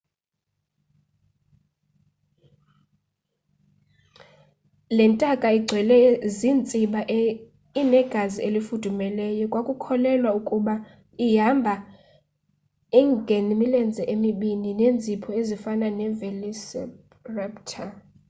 [4.95, 5.97] le ntaka igcwele
[6.37, 7.01] ziintsiba
[7.81, 10.73] inegazi elifudumeleyo kwakukholelwa ukuba
[11.25, 11.73] ihamba
[12.99, 17.89] e ngemilenze emibini neenzipho ezifana nevelociraptor